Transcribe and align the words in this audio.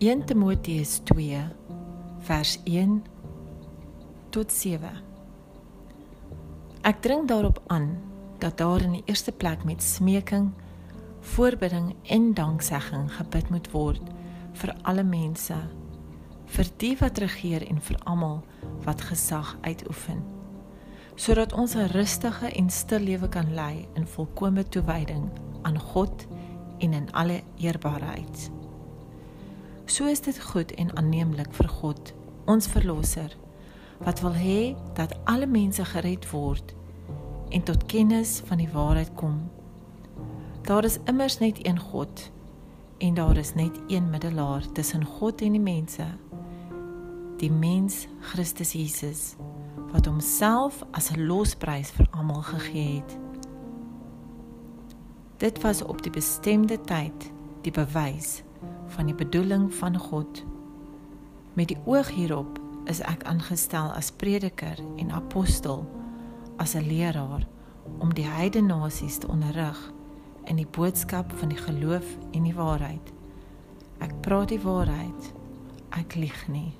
1 0.00 0.24
Timoteus 0.24 0.98
2 1.04 1.38
vers 2.24 2.58
1 2.64 3.02
tot 4.32 4.52
7 4.52 4.88
Ek 6.88 7.02
dring 7.04 7.26
daarop 7.28 7.58
aan 7.66 7.98
dat 8.40 8.56
daar 8.58 8.80
in 8.80 8.94
die 8.96 9.02
eerste 9.04 9.32
plek 9.32 9.60
met 9.68 9.82
smeking, 9.84 10.46
voorbidding 11.20 11.90
en 12.16 12.32
danksegging 12.32 13.10
gebid 13.18 13.50
moet 13.52 13.68
word 13.74 14.00
vir 14.62 14.72
alle 14.88 15.04
mense, 15.04 15.58
vir 16.46 16.70
die 16.80 16.94
wat 17.02 17.20
regeer 17.20 17.66
en 17.68 17.82
vir 17.84 18.00
almal 18.08 18.40
wat 18.86 19.04
gesag 19.10 19.52
uitoefen, 19.68 20.24
sodat 21.14 21.52
ons 21.52 21.76
'n 21.76 21.92
rustige 21.92 22.48
en 22.48 22.70
stil 22.70 23.04
lewe 23.04 23.28
kan 23.28 23.52
lei 23.54 23.84
in 23.94 24.06
volkomme 24.06 24.64
toewyding 24.64 25.28
aan 25.62 25.78
God 25.78 26.26
en 26.78 26.92
in 26.92 27.12
alle 27.12 27.42
eerbaarheid. 27.60 28.50
So 29.90 30.06
is 30.06 30.20
dit 30.20 30.42
goed 30.42 30.70
en 30.74 30.96
aanneemlik 30.96 31.50
vir 31.58 31.68
God, 31.68 32.12
ons 32.46 32.66
verlosser, 32.70 33.32
wat 33.98 34.20
wil 34.22 34.36
hê 34.38 34.76
dat 34.94 35.16
alle 35.26 35.48
mense 35.50 35.82
gered 35.84 36.28
word 36.30 36.74
en 37.50 37.64
tot 37.66 37.88
kennis 37.90 38.36
van 38.46 38.60
die 38.62 38.68
waarheid 38.70 39.10
kom. 39.18 39.40
Daar 40.62 40.86
is 40.86 41.00
immers 41.10 41.40
net 41.42 41.58
een 41.66 41.80
God 41.82 42.22
en 43.02 43.16
daar 43.18 43.36
is 43.36 43.50
net 43.58 43.80
een 43.88 44.06
middelaar 44.10 44.68
tussen 44.78 45.02
God 45.04 45.42
en 45.42 45.58
die 45.58 45.64
mense, 45.64 46.06
die 47.42 47.50
mens 47.50 48.04
Christus 48.30 48.76
Jesus 48.78 49.34
wat 49.90 50.06
homself 50.06 50.84
as 50.94 51.10
'n 51.10 51.26
losprys 51.26 51.90
vir 51.90 52.06
almal 52.10 52.42
gegee 52.42 53.02
het. 53.02 53.18
Dit 55.36 55.60
was 55.62 55.82
op 55.82 56.02
die 56.02 56.14
bestemde 56.14 56.78
tyd 56.80 57.32
die 57.62 57.72
bewys 57.72 58.44
van 59.00 59.08
die 59.08 59.26
bedoeling 59.26 59.74
van 59.74 59.98
God. 59.98 60.44
Met 61.52 61.68
die 61.68 61.78
oog 61.84 62.08
hierop 62.12 62.58
is 62.84 62.98
ek 63.00 63.22
aangestel 63.24 63.88
as 63.96 64.10
prediker 64.12 64.76
en 65.00 65.14
apostel, 65.16 65.86
as 66.60 66.74
'n 66.76 66.84
leraar 66.84 67.46
om 67.98 68.12
die 68.14 68.26
heidene 68.28 68.68
nasies 68.68 69.16
te 69.18 69.28
onderrig 69.28 69.92
in 70.44 70.56
die 70.56 70.68
boodskap 70.70 71.32
van 71.32 71.48
die 71.48 71.58
geloof 71.58 72.04
en 72.32 72.42
die 72.42 72.54
waarheid. 72.54 73.12
Ek 73.98 74.20
praat 74.20 74.48
die 74.48 74.60
waarheid. 74.60 75.32
Ek 75.88 76.14
lieg 76.14 76.48
nie. 76.48 76.76